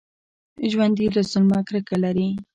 [0.71, 2.29] ژوندي له ظلمه کرکه لري